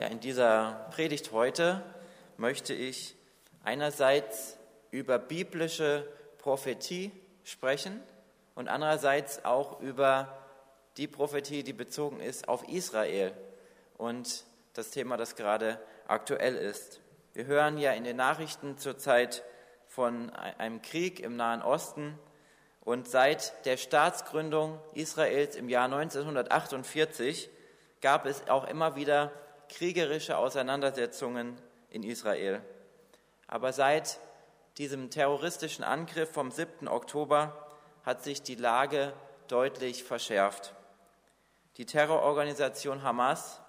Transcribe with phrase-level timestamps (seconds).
[0.00, 1.82] Ja, in dieser Predigt heute
[2.36, 3.16] möchte ich
[3.64, 4.56] einerseits
[4.92, 6.06] über biblische
[6.38, 7.10] Prophetie
[7.42, 8.00] sprechen
[8.54, 10.38] und andererseits auch über
[10.98, 13.32] die Prophetie, die bezogen ist auf Israel
[13.96, 14.44] und
[14.74, 17.00] das Thema, das gerade aktuell ist.
[17.34, 19.42] Wir hören ja in den Nachrichten zurzeit
[19.88, 22.16] von einem Krieg im Nahen Osten
[22.82, 27.50] und seit der Staatsgründung Israels im Jahr 1948
[28.00, 29.32] gab es auch immer wieder
[29.68, 31.56] kriegerische Auseinandersetzungen
[31.90, 32.62] in Israel.
[33.46, 34.18] Aber seit
[34.76, 36.88] diesem terroristischen Angriff vom 7.
[36.88, 37.66] Oktober
[38.04, 39.12] hat sich die Lage
[39.48, 40.74] deutlich verschärft.
[41.76, 43.60] Die Terrororganisation Hamas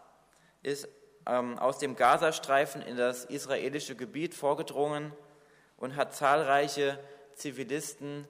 [0.62, 0.88] ist
[1.26, 5.14] ähm, aus dem Gazastreifen in das israelische Gebiet vorgedrungen
[5.78, 7.00] und hat zahlreiche
[7.36, 8.28] Zivilisten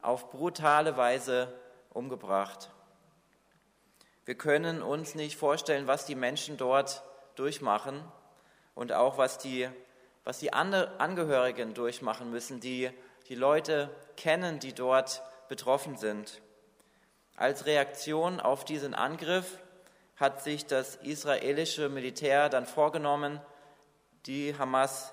[0.00, 1.52] auf brutale Weise
[1.90, 2.70] umgebracht.
[4.26, 7.04] Wir können uns nicht vorstellen, was die Menschen dort
[7.36, 8.02] durchmachen
[8.74, 9.68] und auch was die,
[10.24, 12.90] was die Angehörigen durchmachen müssen, die
[13.28, 16.42] die Leute kennen, die dort betroffen sind.
[17.36, 19.60] Als Reaktion auf diesen Angriff
[20.16, 23.40] hat sich das israelische Militär dann vorgenommen,
[24.26, 25.12] die Hamas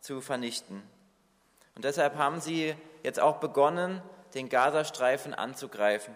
[0.00, 0.82] zu vernichten.
[1.74, 4.00] Und deshalb haben sie jetzt auch begonnen,
[4.32, 6.14] den Gazastreifen anzugreifen.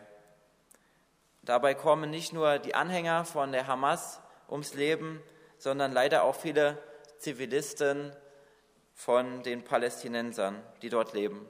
[1.48, 5.22] Dabei kommen nicht nur die Anhänger von der Hamas ums Leben,
[5.56, 6.77] sondern leider auch viele
[7.16, 8.14] Zivilisten
[8.92, 11.48] von den Palästinensern, die dort leben.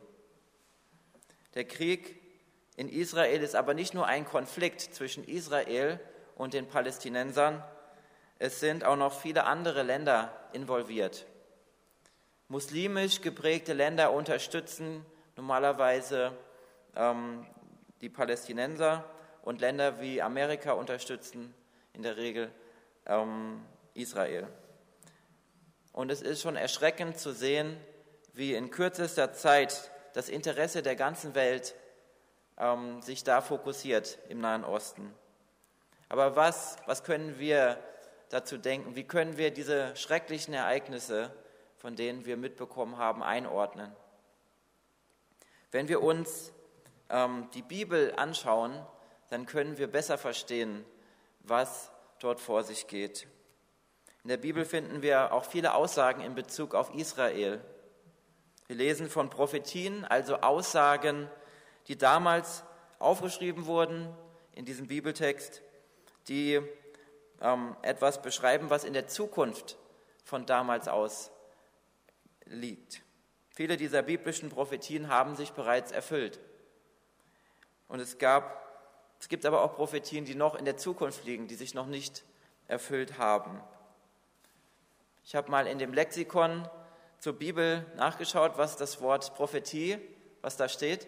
[1.55, 2.23] Der Krieg
[2.77, 5.99] in Israel ist aber nicht nur ein Konflikt zwischen Israel
[6.37, 7.65] und den Palästinensern,
[8.39, 11.27] es sind auch noch viele andere Länder involviert.
[12.47, 16.39] Muslimisch geprägte Länder unterstützen normalerweise
[16.95, 17.45] ähm,
[18.01, 19.05] die Palästinenser
[19.43, 21.55] und Länder wie Amerika unterstützen
[21.93, 22.51] in der Regel
[23.07, 23.65] ähm,
[23.95, 24.47] Israel.
[25.93, 27.77] Und es ist schon erschreckend zu sehen,
[28.33, 31.75] wie in kürzester Zeit das Interesse der ganzen Welt
[32.57, 35.15] ähm, sich da fokussiert im Nahen Osten.
[36.09, 37.79] Aber was, was können wir
[38.31, 38.95] dazu denken?
[38.97, 41.33] Wie können wir diese schrecklichen Ereignisse,
[41.77, 43.91] von denen wir mitbekommen haben, einordnen?
[45.71, 46.53] Wenn wir uns
[47.11, 48.75] ähm, die Bibel anschauen,
[49.29, 50.85] dann können wir besser verstehen,
[51.41, 51.91] was
[52.21, 53.27] dort vor sich geht.
[54.23, 57.61] In der Bibel finden wir auch viele Aussagen in Bezug auf Israel.
[58.67, 61.31] Wir lesen von Prophetien, also Aussagen,
[61.87, 62.65] die damals
[62.99, 64.15] aufgeschrieben wurden
[64.53, 65.63] in diesem Bibeltext,
[66.29, 66.61] die
[67.41, 69.79] ähm, etwas beschreiben, was in der Zukunft
[70.25, 71.31] von damals aus
[72.45, 73.03] liegt.
[73.55, 76.39] Viele dieser biblischen Prophetien haben sich bereits erfüllt.
[77.89, 78.68] Und es gab
[79.21, 82.25] es gibt aber auch Prophetien, die noch in der Zukunft liegen, die sich noch nicht
[82.67, 83.61] erfüllt haben.
[85.25, 86.69] Ich habe mal in dem Lexikon
[87.19, 89.99] zur Bibel nachgeschaut, was das Wort Prophetie,
[90.41, 91.07] was da steht.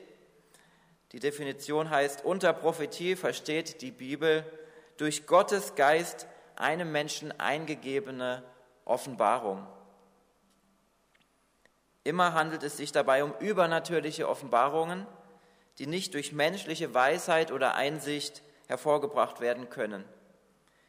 [1.12, 4.44] Die Definition heißt, unter Prophetie versteht die Bibel
[4.96, 8.42] durch Gottes Geist einem Menschen eingegebene
[8.84, 9.66] Offenbarung.
[12.04, 15.06] Immer handelt es sich dabei um übernatürliche Offenbarungen,
[15.80, 20.04] die nicht durch menschliche Weisheit oder Einsicht hervorgebracht werden können.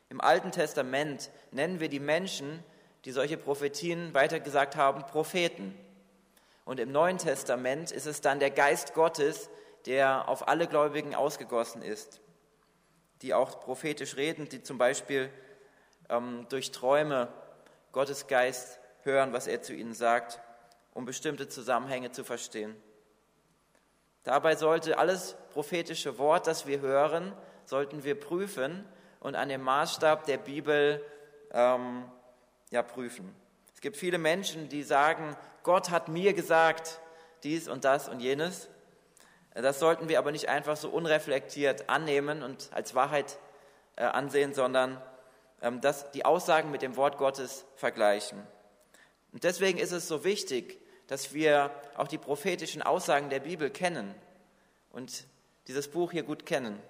[0.09, 2.61] Im Alten Testament nennen wir die Menschen,
[3.05, 5.73] die solche Prophetien weitergesagt haben, Propheten.
[6.65, 9.49] Und im Neuen Testament ist es dann der Geist Gottes,
[9.85, 12.19] der auf alle Gläubigen ausgegossen ist,
[13.21, 15.29] die auch prophetisch reden, die zum Beispiel
[16.09, 17.29] ähm, durch Träume
[17.93, 20.41] Gottes Geist hören, was er zu ihnen sagt,
[20.93, 22.75] um bestimmte Zusammenhänge zu verstehen.
[24.23, 27.33] Dabei sollte alles prophetische Wort, das wir hören,
[27.65, 28.85] sollten wir prüfen
[29.19, 31.03] und an dem Maßstab der Bibel
[31.51, 32.03] ähm,
[32.69, 33.35] ja, prüfen.
[33.73, 36.99] Es gibt viele Menschen, die sagen, Gott hat mir gesagt
[37.43, 38.69] dies und das und jenes.
[39.53, 43.37] Das sollten wir aber nicht einfach so unreflektiert annehmen und als Wahrheit
[43.95, 45.01] äh, ansehen, sondern
[45.61, 48.41] ähm, das, die Aussagen mit dem Wort Gottes vergleichen.
[49.33, 50.79] Und deswegen ist es so wichtig,
[51.11, 54.15] dass wir auch die prophetischen Aussagen der Bibel kennen
[54.91, 55.25] und
[55.67, 56.81] dieses Buch hier gut kennen.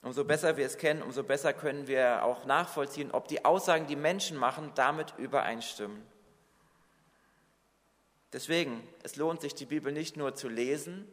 [0.00, 3.96] Umso besser wir es kennen, umso besser können wir auch nachvollziehen, ob die Aussagen, die
[3.96, 6.00] Menschen machen, damit übereinstimmen.
[8.32, 11.08] Deswegen, es lohnt sich, die Bibel nicht nur zu lesen,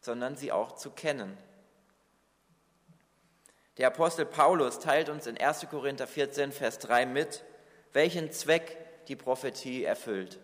[0.00, 1.38] sondern sie auch zu kennen.
[3.76, 5.68] Der Apostel Paulus teilt uns in 1.
[5.70, 7.44] Korinther 14, Vers 3 mit,
[7.92, 10.38] welchen Zweck die Prophetie erfüllt.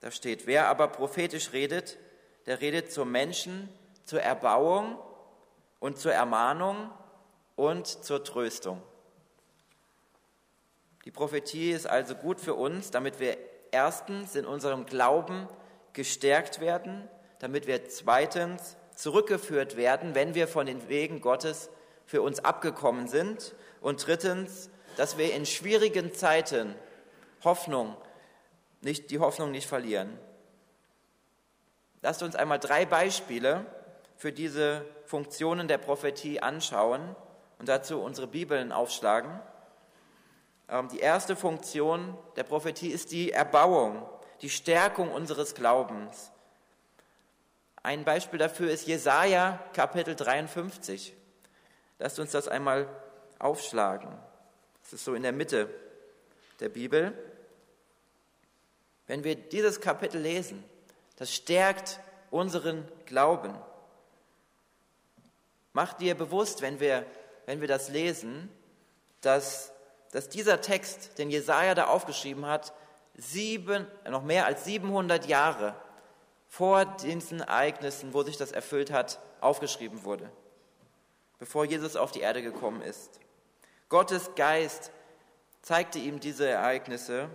[0.00, 1.98] Da steht, wer aber prophetisch redet,
[2.46, 3.68] der redet zur Menschen,
[4.04, 4.98] zur Erbauung
[5.80, 6.90] und zur Ermahnung
[7.56, 8.80] und zur Tröstung.
[11.04, 13.36] Die Prophetie ist also gut für uns, damit wir
[13.70, 15.48] erstens in unserem Glauben
[15.92, 17.08] gestärkt werden,
[17.38, 21.70] damit wir zweitens zurückgeführt werden, wenn wir von den Wegen Gottes
[22.04, 26.74] für uns abgekommen sind und drittens, dass wir in schwierigen Zeiten
[27.44, 27.96] Hoffnung,
[28.80, 30.18] nicht, die Hoffnung nicht verlieren.
[32.02, 33.66] Lasst uns einmal drei Beispiele
[34.16, 37.16] für diese Funktionen der Prophetie anschauen
[37.58, 39.40] und dazu unsere Bibeln aufschlagen.
[40.68, 44.08] Ähm, die erste Funktion der Prophetie ist die Erbauung,
[44.42, 46.30] die Stärkung unseres Glaubens.
[47.82, 51.14] Ein Beispiel dafür ist Jesaja Kapitel 53.
[51.98, 52.88] Lasst uns das einmal
[53.38, 54.10] aufschlagen.
[54.82, 55.68] Das ist so in der Mitte
[56.60, 57.16] der Bibel.
[59.08, 60.62] Wenn wir dieses Kapitel lesen,
[61.16, 61.98] das stärkt
[62.30, 63.52] unseren Glauben.
[65.72, 67.04] Mach dir bewusst, wenn wir,
[67.46, 68.50] wenn wir das lesen,
[69.22, 69.72] dass,
[70.12, 72.72] dass dieser Text, den Jesaja da aufgeschrieben hat,
[73.16, 75.74] sieben, noch mehr als 700 Jahre
[76.46, 80.30] vor diesen Ereignissen, wo sich das erfüllt hat, aufgeschrieben wurde,
[81.38, 83.20] bevor Jesus auf die Erde gekommen ist.
[83.88, 84.90] Gottes Geist
[85.62, 87.28] zeigte ihm diese Ereignisse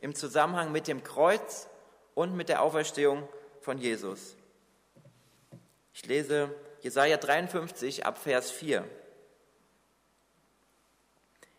[0.00, 1.68] im Zusammenhang mit dem Kreuz
[2.14, 3.28] und mit der Auferstehung
[3.60, 4.36] von Jesus.
[5.92, 8.84] Ich lese Jesaja 53 ab Vers 4.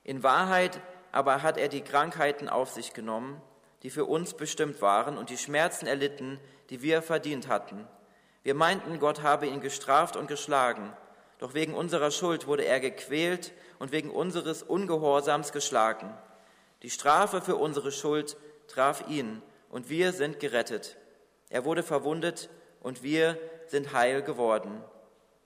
[0.04, 0.80] In Wahrheit
[1.12, 3.42] aber hat er die Krankheiten auf sich genommen,
[3.84, 6.40] die für uns bestimmt waren, und die Schmerzen erlitten,
[6.70, 7.88] die wir verdient hatten.
[8.44, 10.94] Wir meinten, Gott habe ihn gestraft und geschlagen,
[11.40, 16.14] doch wegen unserer Schuld wurde er gequält und wegen unseres Ungehorsams geschlagen.
[16.84, 18.38] Die Strafe für unsere Schuld
[18.68, 20.98] traf ihn, und wir sind gerettet.
[21.50, 22.50] Er wurde verwundet,
[22.82, 23.38] und wir
[23.68, 24.84] sind heil geworden.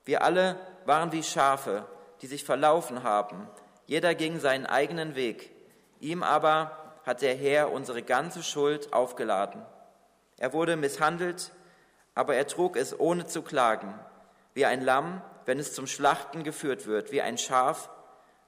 [0.04, 1.86] Wir alle waren wie Schafe,
[2.20, 3.48] die sich verlaufen haben.
[3.86, 5.50] Jeder ging seinen eigenen Weg.
[6.00, 9.64] Ihm aber hat der Herr unsere ganze Schuld aufgeladen.
[10.36, 11.52] Er wurde misshandelt,
[12.14, 13.98] aber er trug es ohne zu klagen,
[14.54, 17.90] wie ein Lamm, wenn es zum Schlachten geführt wird, wie ein Schaf,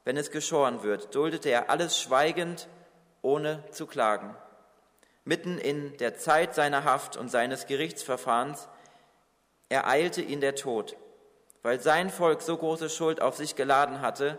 [0.05, 2.69] wenn es geschoren wird, duldete er alles schweigend,
[3.23, 4.37] ohne zu klagen.
[5.25, 8.69] Mitten in der Zeit seiner Haft und seines Gerichtsverfahrens
[9.71, 10.97] ereilte ihn der Tod.
[11.62, 14.39] Weil sein Volk so große Schuld auf sich geladen hatte,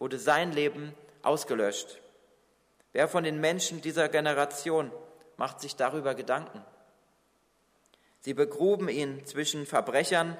[0.00, 2.00] wurde sein Leben ausgelöscht.
[2.92, 4.90] Wer von den Menschen dieser Generation
[5.36, 6.64] macht sich darüber Gedanken?
[8.20, 10.36] Sie begruben ihn zwischen Verbrechern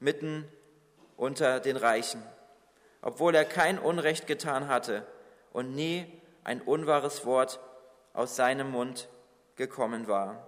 [0.00, 0.46] mitten
[1.16, 2.22] unter den Reichen,
[3.02, 5.06] obwohl er kein Unrecht getan hatte
[5.52, 6.06] und nie
[6.44, 7.60] ein unwahres Wort
[8.12, 9.08] aus seinem Mund
[9.56, 10.46] gekommen war.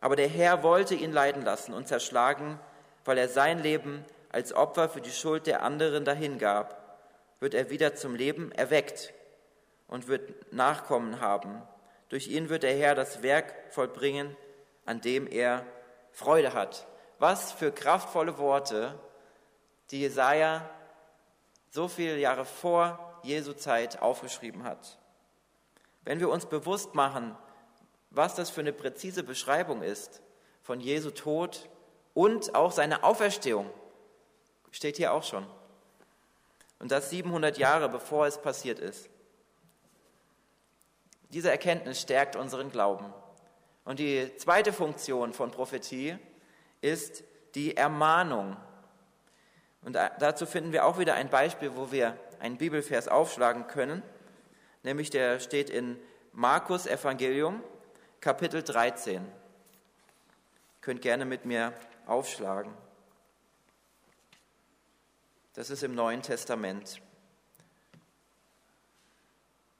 [0.00, 2.58] Aber der Herr wollte ihn leiden lassen und zerschlagen,
[3.04, 6.98] weil er sein Leben als Opfer für die Schuld der anderen dahingab,
[7.40, 9.12] wird er wieder zum Leben erweckt
[9.88, 11.62] und wird Nachkommen haben.
[12.08, 14.36] Durch ihn wird der Herr das Werk vollbringen,
[14.86, 15.64] an dem er
[16.10, 16.86] Freude hat.
[17.18, 18.98] Was für kraftvolle Worte,
[19.90, 20.68] die Jesaja
[21.72, 24.98] so viele Jahre vor Jesu Zeit aufgeschrieben hat.
[26.04, 27.34] Wenn wir uns bewusst machen,
[28.10, 30.20] was das für eine präzise Beschreibung ist
[30.62, 31.70] von Jesu Tod
[32.12, 33.70] und auch seine Auferstehung,
[34.70, 35.46] steht hier auch schon.
[36.78, 39.08] Und das 700 Jahre bevor es passiert ist.
[41.30, 43.14] Diese Erkenntnis stärkt unseren Glauben.
[43.86, 46.18] Und die zweite Funktion von Prophetie
[46.82, 47.24] ist
[47.54, 48.58] die Ermahnung.
[49.82, 54.02] Und dazu finden wir auch wieder ein Beispiel, wo wir einen Bibelvers aufschlagen können,
[54.82, 55.98] nämlich der steht in
[56.32, 57.62] Markus Evangelium,
[58.20, 59.22] Kapitel 13.
[59.22, 59.30] Ihr
[60.80, 61.72] könnt gerne mit mir
[62.06, 62.72] aufschlagen.
[65.54, 67.02] Das ist im Neuen Testament.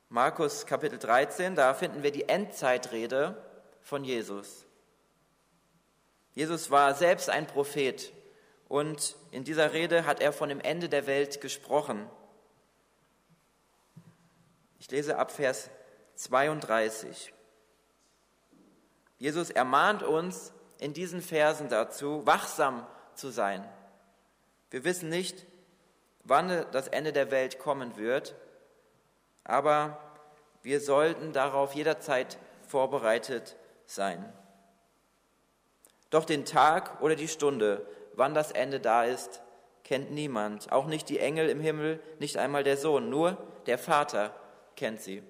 [0.08, 3.42] Markus Kapitel 13, da finden wir die Endzeitrede
[3.80, 4.66] von Jesus.
[6.34, 8.12] Jesus war selbst ein Prophet
[8.72, 12.08] und in dieser Rede hat er von dem Ende der Welt gesprochen.
[14.78, 15.68] Ich lese ab Vers
[16.14, 17.34] 32.
[19.18, 23.62] Jesus ermahnt uns in diesen Versen dazu, wachsam zu sein.
[24.70, 25.44] Wir wissen nicht,
[26.24, 28.34] wann das Ende der Welt kommen wird,
[29.44, 29.98] aber
[30.62, 34.32] wir sollten darauf jederzeit vorbereitet sein.
[36.08, 39.40] Doch den Tag oder die Stunde, wann das Ende da ist,
[39.84, 44.34] kennt niemand, auch nicht die Engel im Himmel, nicht einmal der Sohn, nur der Vater
[44.76, 45.22] kennt sie.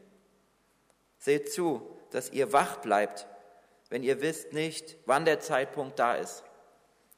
[1.19, 3.27] Seht zu, dass ihr wach bleibt,
[3.89, 6.45] wenn ihr wisst nicht, wann der Zeitpunkt da ist.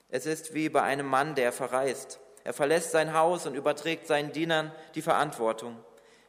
[0.08, 2.20] Es ist wie bei einem Mann, der verreist.
[2.44, 5.76] Er verlässt sein Haus und überträgt seinen Dienern die Verantwortung.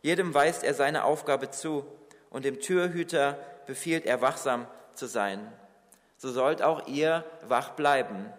[0.01, 1.85] Jedem weist er seine Aufgabe zu
[2.29, 5.51] und dem Türhüter befiehlt er wachsam zu sein.
[6.17, 8.31] So sollt auch ihr wach bleiben,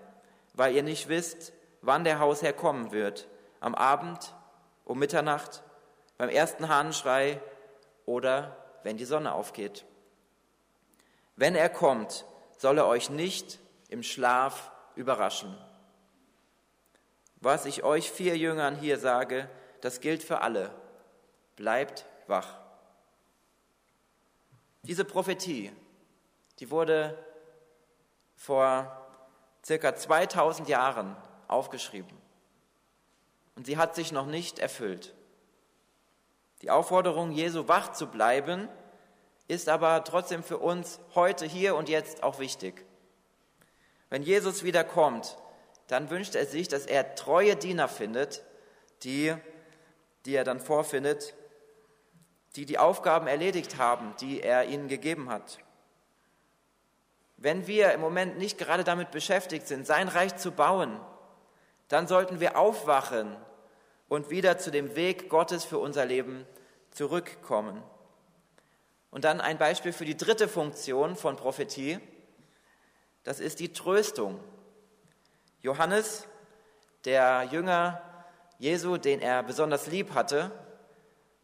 [0.57, 3.29] weil ihr nicht wisst, wann der Hausherr kommen wird,
[3.61, 4.35] am Abend,
[4.85, 5.63] um Mitternacht,
[6.19, 7.41] beim ersten Hahnenschrei
[8.07, 9.85] oder wenn die Sonne aufgeht.
[11.37, 12.25] Wenn er kommt,
[12.57, 15.57] soll er euch nicht im Schlaf überraschen.
[17.41, 19.49] Was ich euch vier Jüngern hier sage,
[19.83, 20.75] das gilt für alle.
[21.57, 22.59] Bleibt wach.
[24.83, 25.71] Diese Prophetie,
[26.59, 27.19] die wurde
[28.35, 29.06] vor
[29.67, 31.17] circa 2000 Jahren
[31.49, 32.17] aufgeschrieben.
[33.57, 35.15] Und sie hat sich noch nicht erfüllt.
[36.63, 38.69] Die Aufforderung, Jesu wach zu bleiben,
[39.49, 42.85] ist aber trotzdem für uns heute, hier und jetzt auch wichtig.
[44.09, 45.37] Wenn Jesus wiederkommt,
[45.89, 48.43] dann wünscht er sich, dass er treue Diener findet,
[49.03, 49.35] die,
[50.25, 51.35] die er dann vorfindet,
[52.55, 55.59] die die Aufgaben erledigt haben, die er ihnen gegeben hat.
[57.37, 60.99] Wenn wir im Moment nicht gerade damit beschäftigt sind, sein Reich zu bauen,
[61.89, 63.37] dann sollten wir aufwachen
[64.09, 66.47] und wieder zu dem Weg Gottes für unser Leben
[66.91, 67.83] zurückkommen.
[69.11, 72.01] Und dann ein Beispiel für die dritte Funktion von Prophetie,
[73.25, 74.39] das ist die Tröstung.
[75.61, 76.27] Johannes,
[77.05, 78.01] der Jünger
[78.59, 80.51] Jesu, den er besonders lieb hatte,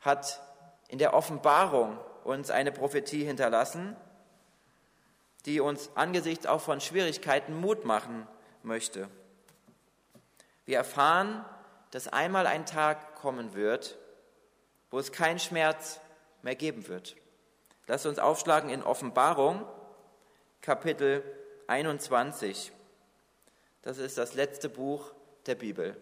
[0.01, 0.41] hat
[0.89, 3.97] in der Offenbarung uns eine Prophetie hinterlassen,
[5.47, 8.27] die uns angesichts auch von Schwierigkeiten Mut machen
[8.63, 9.09] möchte.
[10.65, 11.45] Wir erfahren,
[11.91, 13.99] dass einmal ein Tag kommen wird,
[14.91, 16.01] wo es keinen Schmerz
[16.43, 17.17] mehr geben wird.
[17.87, 19.67] Lasst uns aufschlagen in Offenbarung,
[20.61, 21.25] Kapitel
[21.67, 22.73] 21.
[23.83, 25.13] Das ist das letzte Buch
[25.47, 25.97] der Bibel.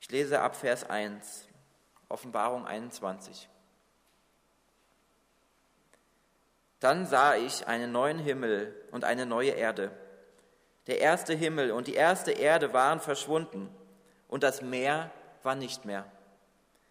[0.00, 1.46] Ich lese ab Vers 1,
[2.08, 3.48] Offenbarung 21.
[6.80, 9.90] Dann sah ich einen neuen Himmel und eine neue Erde.
[10.86, 13.74] Der erste Himmel und die erste Erde waren verschwunden
[14.28, 15.10] und das Meer
[15.42, 16.04] war nicht mehr.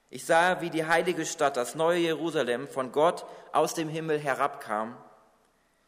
[0.10, 4.96] Ich sah, wie die heilige Stadt, das neue Jerusalem, von Gott aus dem Himmel herabkam.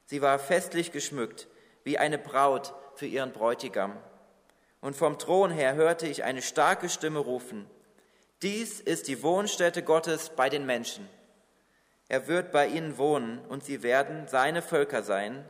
[0.06, 1.48] Sie war festlich geschmückt,
[1.84, 3.96] wie eine Braut für ihren Bräutigam.
[4.82, 7.70] Und vom Thron her hörte ich eine starke Stimme rufen,
[8.42, 11.08] dies ist die Wohnstätte Gottes bei den Menschen.
[12.08, 15.44] Er wird bei ihnen wohnen und sie werden seine Völker sein.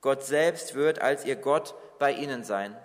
[0.00, 2.76] Gott selbst wird als ihr Gott bei ihnen sein.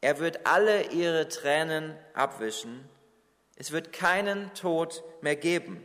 [0.00, 2.88] Er wird alle ihre Tränen abwischen.
[3.56, 5.82] Es wird keinen Tod mehr geben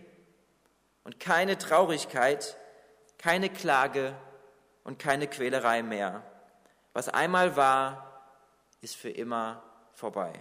[1.04, 2.58] und keine Traurigkeit,
[3.18, 4.14] keine Klage
[4.84, 6.22] und keine Quälerei mehr.
[6.94, 8.24] Was einmal war,
[8.82, 10.34] ist für immer vorbei.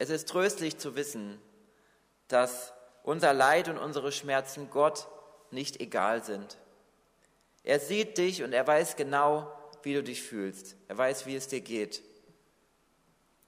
[0.00, 1.38] Es ist tröstlich zu wissen,
[2.26, 5.08] dass unser Leid und unsere Schmerzen Gott
[5.50, 6.56] nicht egal sind.
[7.64, 9.52] Er sieht dich und er weiß genau,
[9.82, 10.74] wie du dich fühlst.
[10.88, 12.02] Er weiß, wie es dir geht.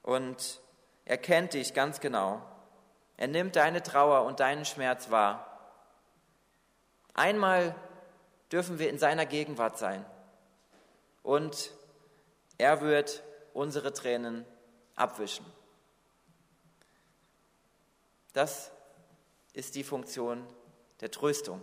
[0.03, 0.61] Und
[1.05, 2.39] er kennt dich ganz genau.
[3.17, 5.59] Er nimmt deine Trauer und deinen Schmerz wahr.
[7.15, 7.75] Einmal
[8.51, 10.05] dürfen wir in seiner Gegenwart sein.
[11.23, 11.71] Und
[12.59, 14.45] er wird unsere Tränen
[14.95, 15.45] abwischen.
[18.33, 18.71] Das
[19.53, 20.45] ist die Funktion
[21.01, 21.61] der Tröstung.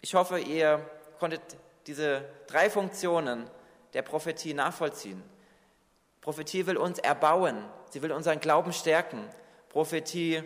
[0.00, 0.84] Ich hoffe, ihr
[1.18, 1.42] konntet
[1.86, 3.48] diese drei Funktionen
[3.92, 5.22] der Prophetie nachvollziehen.
[6.22, 9.28] Prophetie will uns erbauen, sie will unseren Glauben stärken.
[9.68, 10.42] Prophetie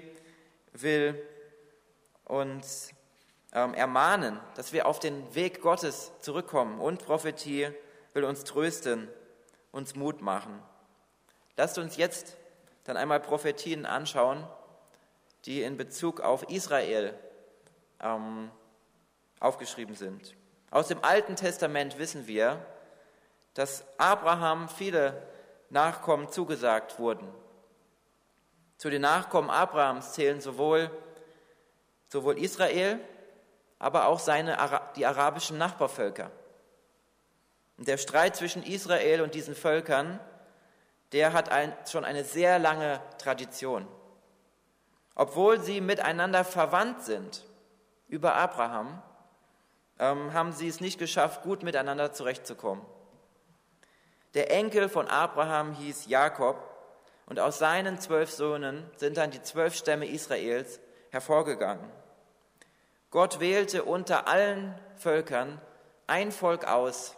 [0.73, 1.21] will
[2.25, 2.91] uns
[3.53, 6.81] ähm, ermahnen, dass wir auf den Weg Gottes zurückkommen.
[6.81, 7.69] Und Prophetie
[8.13, 9.09] will uns trösten,
[9.71, 10.61] uns Mut machen.
[11.57, 12.37] Lasst uns jetzt
[12.85, 14.47] dann einmal Prophetien anschauen,
[15.47, 17.15] die in Bezug auf Israel
[18.01, 18.51] ähm,
[19.41, 20.35] aufgeschrieben sind.
[20.71, 22.65] Aus dem Alten Testament wissen wir,
[23.55, 25.23] dass Abraham viele
[25.71, 27.29] Nachkommen zugesagt wurden.
[28.77, 30.91] Zu den Nachkommen Abrahams zählen sowohl,
[32.09, 32.99] sowohl Israel,
[33.79, 34.59] aber auch seine,
[34.97, 36.31] die arabischen Nachbarvölker.
[37.77, 40.21] Und der Streit zwischen Israel und diesen Völkern
[41.15, 43.87] der hat ein, schon eine sehr lange Tradition.
[45.15, 47.45] Obwohl sie miteinander verwandt sind
[48.09, 49.01] über Abraham,
[50.01, 52.85] ähm, haben sie es nicht geschafft, gut miteinander zurechtzukommen.
[54.35, 56.57] Der Enkel von Abraham hieß Jakob
[57.27, 60.81] und aus seinen zwölf Söhnen sind dann die zwölf Stämme Israels
[61.11, 61.89] hervorgegangen.
[63.11, 65.61] Gott wählte unter allen Völkern
[66.09, 67.15] ein Volk aus,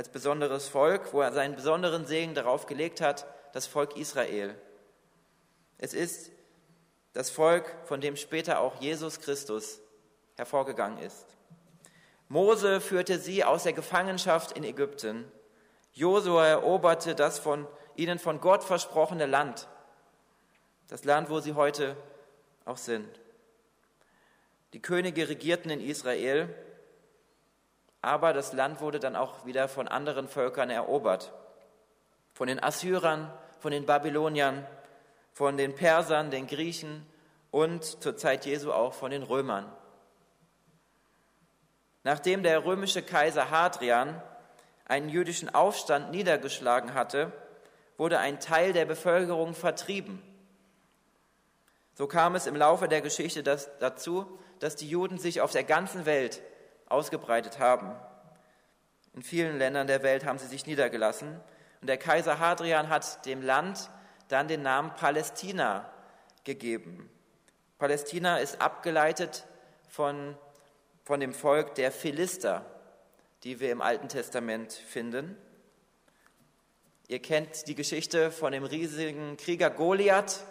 [0.00, 4.58] als besonderes Volk, wo er seinen besonderen Segen darauf gelegt hat, das Volk Israel.
[5.76, 6.30] Es ist
[7.12, 9.78] das Volk, von dem später auch Jesus Christus
[10.38, 11.26] hervorgegangen ist.
[12.30, 15.30] Mose führte sie aus der Gefangenschaft in Ägypten.
[15.92, 19.68] Josua eroberte das von ihnen von Gott versprochene Land,
[20.88, 21.94] das Land, wo sie heute
[22.64, 23.20] auch sind.
[24.72, 26.48] Die Könige regierten in Israel,
[28.02, 31.32] aber das Land wurde dann auch wieder von anderen Völkern erobert.
[32.32, 34.66] Von den Assyrern, von den Babyloniern,
[35.32, 37.06] von den Persern, den Griechen
[37.50, 39.70] und zur Zeit Jesu auch von den Römern.
[42.02, 44.22] Nachdem der römische Kaiser Hadrian
[44.86, 47.32] einen jüdischen Aufstand niedergeschlagen hatte,
[47.98, 50.22] wurde ein Teil der Bevölkerung vertrieben.
[51.94, 56.06] So kam es im Laufe der Geschichte dazu, dass die Juden sich auf der ganzen
[56.06, 56.40] Welt
[56.90, 57.94] ausgebreitet haben.
[59.14, 61.40] In vielen Ländern der Welt haben sie sich niedergelassen.
[61.80, 63.90] Und der Kaiser Hadrian hat dem Land
[64.28, 65.90] dann den Namen Palästina
[66.44, 67.10] gegeben.
[67.78, 69.46] Palästina ist abgeleitet
[69.88, 70.36] von
[71.10, 72.64] von dem Volk der Philister,
[73.42, 75.36] die wir im Alten Testament finden.
[77.08, 80.44] Ihr kennt die Geschichte von dem riesigen Krieger Goliath,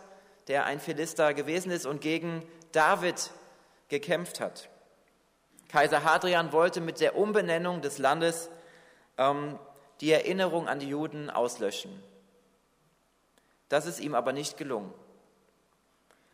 [0.49, 3.31] der ein Philister gewesen ist und gegen David
[3.87, 4.69] gekämpft hat.
[5.69, 8.49] Kaiser Hadrian wollte mit der Umbenennung des Landes
[9.17, 9.57] ähm,
[10.01, 12.03] die Erinnerung an die Juden auslöschen.
[13.69, 14.93] Das ist ihm aber nicht gelungen.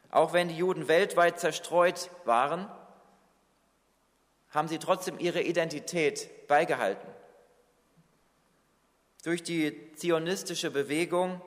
[0.10, 2.70] Auch wenn die Juden weltweit zerstreut waren,
[4.50, 7.10] haben sie trotzdem ihre Identität beigehalten.
[9.26, 11.42] Durch die zionistische Bewegung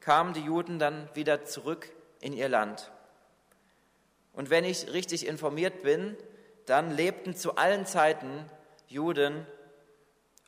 [0.00, 2.90] kamen die Juden dann wieder zurück in ihr Land.
[4.32, 6.16] Und wenn ich richtig informiert bin,
[6.68, 8.44] dann lebten zu allen Zeiten
[8.88, 9.46] Juden,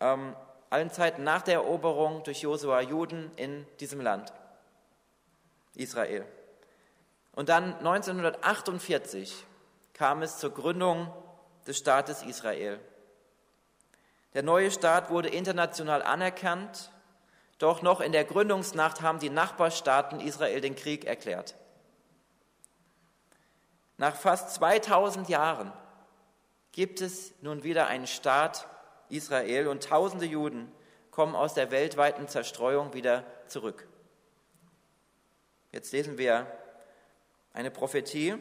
[0.00, 0.36] ähm,
[0.68, 4.32] allen Zeiten nach der Eroberung durch Josua Juden in diesem Land,
[5.74, 6.26] Israel.
[7.32, 9.46] Und dann 1948
[9.94, 11.12] kam es zur Gründung
[11.66, 12.78] des Staates Israel.
[14.34, 16.90] Der neue Staat wurde international anerkannt,
[17.58, 21.56] doch noch in der Gründungsnacht haben die Nachbarstaaten Israel den Krieg erklärt.
[23.96, 25.72] Nach fast 2000 Jahren
[26.72, 28.66] gibt es nun wieder einen Staat
[29.08, 30.70] Israel und tausende Juden
[31.10, 33.86] kommen aus der weltweiten Zerstreuung wieder zurück.
[35.72, 36.46] Jetzt lesen wir
[37.52, 38.34] eine Prophetie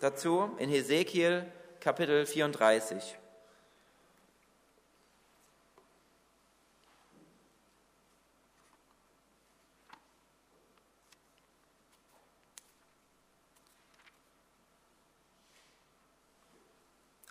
[0.00, 1.50] dazu in Hesekiel
[1.80, 3.18] Kapitel 34.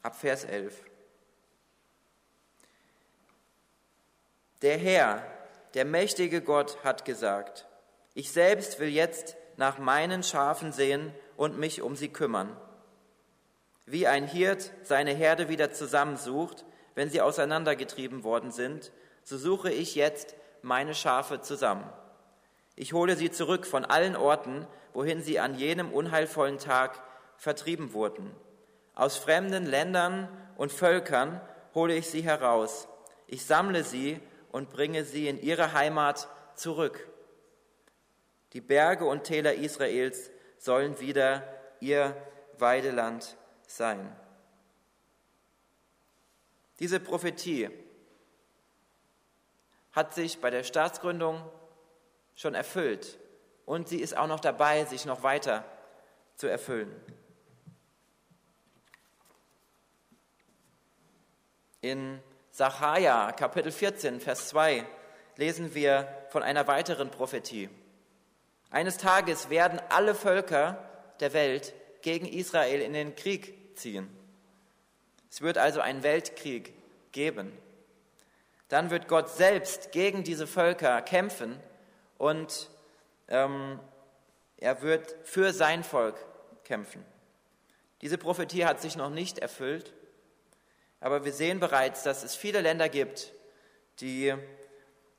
[0.08, 0.74] Ab Vers 11.
[4.62, 5.22] Der Herr,
[5.74, 7.68] der mächtige Gott, hat gesagt,
[8.14, 12.56] ich selbst will jetzt nach meinen Schafen sehen und mich um sie kümmern
[13.86, 16.64] wie ein Hirt seine Herde wieder zusammensucht,
[16.96, 18.94] wenn sie auseinandergetrieben worden sind,
[19.26, 21.84] so suche ich jetzt meine Schafe zusammen.
[22.78, 27.04] Ich hole sie zurück von allen Orten, wohin sie an jenem unheilvollen Tag
[27.36, 28.34] vertrieben wurden.
[28.98, 31.40] Aus fremden Ländern und Völkern
[31.76, 32.88] hole ich sie heraus.
[33.28, 34.20] Ich sammle sie
[34.52, 37.08] und bringe sie in ihre Heimat zurück.
[38.54, 41.48] Die Berge und Täler Israels sollen wieder
[41.80, 42.18] ihr
[42.58, 44.16] Weideland sein.
[46.80, 47.70] Diese Prophetie
[49.92, 51.48] hat sich bei der Staatsgründung
[52.34, 53.20] schon erfüllt
[53.68, 55.64] und sie ist auch noch dabei, sich noch weiter
[56.36, 57.00] zu erfüllen.
[61.90, 62.20] In
[62.52, 64.86] Sacharja Kapitel 14, Vers 2
[65.38, 67.70] lesen wir von einer weiteren Prophetie.
[68.70, 70.84] Eines Tages werden alle Völker
[71.22, 74.10] der Welt gegen Israel in den Krieg ziehen.
[75.32, 76.74] Es wird also einen Weltkrieg
[77.14, 77.58] geben.
[78.68, 81.58] Dann wird Gott selbst gegen diese Völker kämpfen
[82.18, 82.70] und
[83.30, 83.80] ähm,
[84.58, 86.18] er wird für sein Volk
[86.66, 87.06] kämpfen.
[88.02, 89.94] Diese Prophetie hat sich noch nicht erfüllt,
[91.00, 93.34] aber wir sehen bereits, dass es viele Länder gibt,
[94.00, 94.34] die,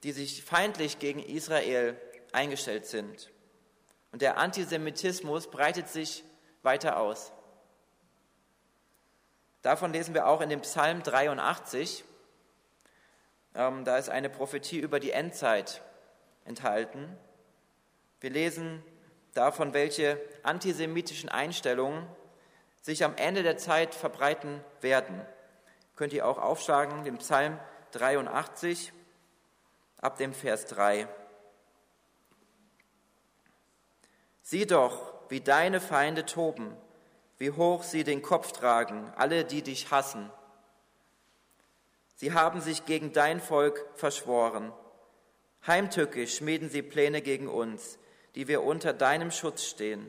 [0.03, 2.01] die sich feindlich gegen Israel
[2.33, 3.31] eingestellt sind.
[4.12, 6.25] Und der Antisemitismus breitet sich
[6.62, 7.33] weiter aus.
[9.62, 12.05] Davon lesen wir auch in dem Psalm 83.
[13.55, 15.83] Ähm, da ist eine Prophetie über die Endzeit
[16.45, 17.17] enthalten.
[18.21, 18.83] Wir lesen
[19.35, 22.07] davon, welche antisemitischen Einstellungen
[22.81, 25.21] sich am Ende der Zeit verbreiten werden.
[25.99, 27.59] Könnt ihr auch aufschlagen, den Psalm
[27.91, 28.93] 83.
[30.01, 31.09] ab dem Vers 3.
[34.43, 36.77] Sieh doch, wie deine Feinde toben,
[37.39, 40.31] wie hoch sie den Kopf tragen, alle, die dich hassen.
[42.15, 44.73] Sie haben sich gegen dein Volk verschworen.
[45.67, 47.99] Heimtückisch schmieden sie Pläne gegen uns,
[48.37, 50.09] die wir unter deinem Schutz stehen.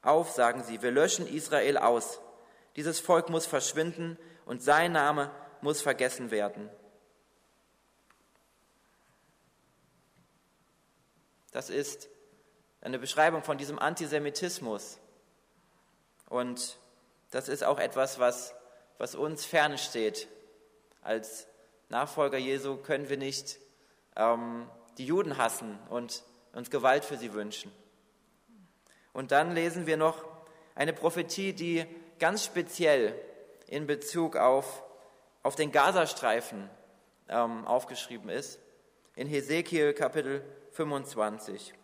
[0.00, 2.22] Auf, sagen sie, wir löschen Israel aus.
[2.76, 5.30] Dieses Volk muss verschwinden und sein Name
[5.60, 6.70] muss vergessen werden.
[11.52, 12.08] Das ist
[12.80, 14.98] eine Beschreibung von diesem Antisemitismus.
[16.28, 16.78] Und
[17.30, 18.54] das ist auch etwas, was,
[18.98, 20.28] was uns fernsteht.
[21.00, 21.46] Als
[21.88, 23.58] Nachfolger Jesu können wir nicht
[24.16, 27.72] ähm, die Juden hassen und uns Gewalt für sie wünschen.
[29.12, 30.24] Und dann lesen wir noch
[30.74, 31.86] eine Prophetie, die
[32.18, 33.14] ganz speziell
[33.66, 34.82] in Bezug auf,
[35.42, 36.68] auf den Gazastreifen
[37.28, 38.58] ähm, aufgeschrieben ist,
[39.16, 41.74] in Hesekiel Kapitel 25.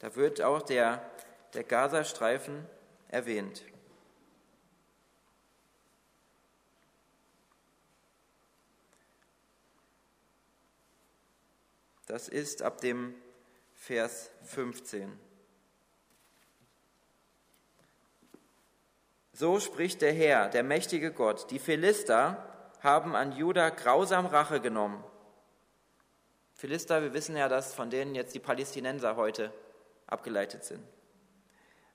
[0.00, 1.02] Da wird auch der,
[1.52, 2.66] der Gazastreifen
[3.08, 3.62] erwähnt.
[12.10, 13.14] Das ist ab dem
[13.72, 15.16] Vers 15.
[19.32, 22.44] So spricht der Herr, der mächtige Gott, die Philister
[22.82, 25.04] haben an Juda grausam Rache genommen.
[26.54, 29.52] Philister, wir wissen ja, dass von denen jetzt die Palästinenser heute
[30.08, 30.82] abgeleitet sind.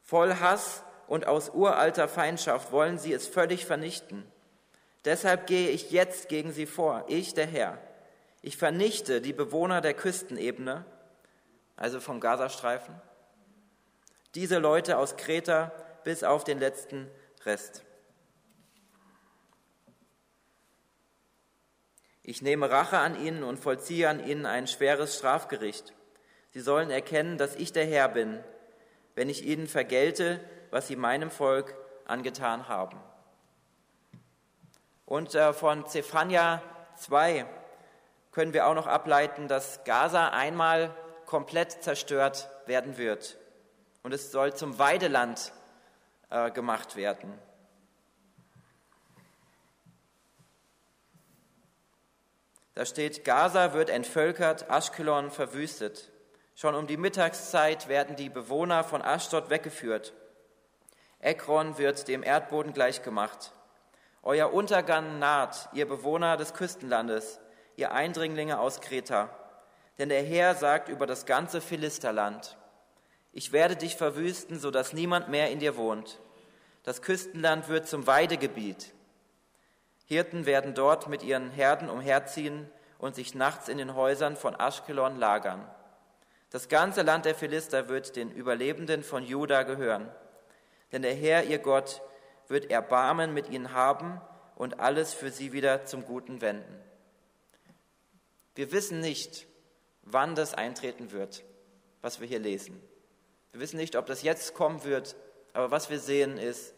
[0.01, 4.25] Voll Hass und aus uralter Feindschaft wollen sie es völlig vernichten.
[5.03, 7.77] Deshalb gehe ich jetzt gegen sie vor, ich der Herr.
[8.45, 10.85] Ich vernichte die Bewohner der Küstenebene,
[11.77, 12.93] also vom Gazastreifen,
[14.35, 15.71] diese Leute aus Kreta
[16.03, 17.09] bis auf den letzten
[17.43, 17.83] Rest.
[22.21, 25.95] Ich nehme Rache an ihnen und vollziehe an ihnen ein schweres Strafgericht.
[26.51, 28.43] Sie sollen erkennen, dass ich der Herr bin,
[29.15, 32.99] wenn ich ihnen vergelte, was sie meinem Volk angetan haben.
[35.07, 36.61] Und von Zephania
[36.97, 37.47] 2
[38.35, 40.93] können wir auch noch ableiten, dass Gaza einmal
[41.25, 43.37] komplett zerstört werden wird.
[44.03, 45.53] Und es soll zum Weideland
[46.29, 47.31] äh, gemacht werden.
[52.73, 56.11] Da steht, Gaza wird entvölkert, Aschkelon verwüstet.
[56.55, 60.11] Schon um die Mittagszeit werden die Bewohner von Aschdod weggeführt.
[61.21, 63.53] Ekron wird dem Erdboden gleichgemacht.
[64.23, 67.39] Euer Untergang naht, ihr Bewohner des Küstenlandes,
[67.75, 69.29] ihr Eindringlinge aus Kreta.
[69.97, 72.57] Denn der Herr sagt über das ganze Philisterland,
[73.31, 76.19] ich werde dich verwüsten, so dass niemand mehr in dir wohnt.
[76.83, 78.93] Das Küstenland wird zum Weidegebiet.
[80.05, 85.17] Hirten werden dort mit ihren Herden umherziehen und sich nachts in den Häusern von Aschkelon
[85.17, 85.67] lagern.
[86.51, 90.09] Das ganze Land der Philister wird den Überlebenden von Juda gehören.
[90.91, 92.01] Denn der Herr, ihr Gott,
[92.47, 94.21] wird Erbarmen mit ihnen haben
[94.55, 96.79] und alles für sie wieder zum Guten wenden.
[98.55, 99.47] Wir wissen nicht,
[100.01, 101.43] wann das eintreten wird,
[102.01, 102.81] was wir hier lesen.
[103.51, 105.15] Wir wissen nicht, ob das jetzt kommen wird,
[105.53, 106.73] aber was wir sehen ist,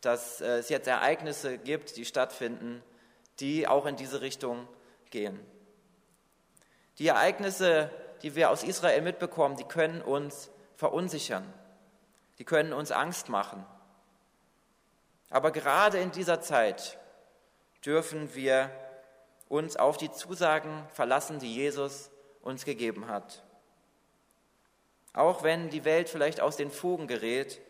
[0.00, 2.82] dass es jetzt Ereignisse gibt, die stattfinden,
[3.40, 4.68] die auch in diese Richtung
[5.10, 5.38] gehen.
[6.98, 7.90] Die Ereignisse
[8.22, 11.52] die wir aus Israel mitbekommen, die können uns verunsichern,
[12.38, 13.64] die können uns Angst machen.
[15.30, 16.98] Aber gerade in dieser Zeit
[17.84, 18.70] dürfen wir
[19.48, 22.10] uns auf die Zusagen verlassen, die Jesus
[22.42, 23.42] uns gegeben hat.
[25.12, 27.60] Auch wenn die Welt vielleicht aus den Fugen gerät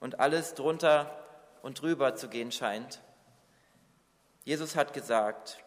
[0.00, 1.24] und alles drunter
[1.62, 3.00] und drüber zu gehen scheint.
[4.44, 5.62] Jesus hat gesagt,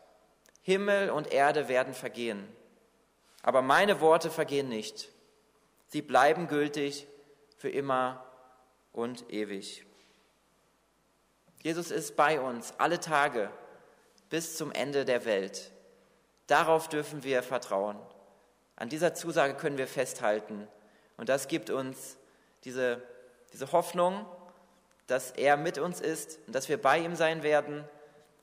[0.63, 2.47] Himmel und Erde werden vergehen,
[3.43, 5.09] aber meine Worte vergehen nicht.
[5.87, 7.07] Sie bleiben gültig
[7.57, 8.23] für immer
[8.93, 9.85] und ewig.
[11.61, 13.51] Jesus ist bei uns alle Tage
[14.31, 15.69] bis zum Ende der Welt.
[16.47, 17.99] Darauf dürfen wir vertrauen.
[18.75, 20.67] An dieser Zusage können wir festhalten.
[21.17, 22.17] Und das gibt uns
[22.63, 23.03] diese,
[23.53, 24.25] diese Hoffnung,
[25.05, 27.83] dass er mit uns ist und dass wir bei ihm sein werden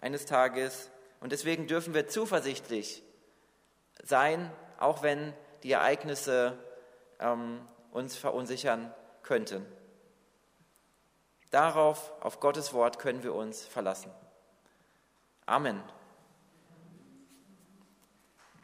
[0.00, 0.90] eines Tages.
[1.20, 3.02] Und deswegen dürfen wir zuversichtlich
[4.04, 6.56] sein auch wenn die Ereignisse
[7.20, 9.66] ähm, uns verunsichern könnten.
[11.50, 14.10] Darauf, auf Gottes Wort können wir uns verlassen.
[15.48, 15.80] Amen.